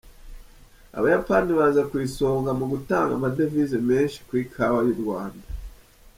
Abayapani 0.97 1.51
baza 1.59 1.81
ku 1.89 1.95
isonga 2.07 2.51
mu 2.59 2.65
gutanga 2.71 3.11
amadevize 3.15 3.77
menshi 3.89 4.17
ku 4.27 4.33
ikawa 4.43 4.79
y’u 4.87 4.97
Rwanda. 5.01 5.45